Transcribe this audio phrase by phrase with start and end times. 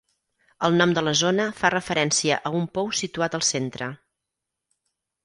[0.67, 3.91] El nom de la zona fa referència a un pou situat al centre.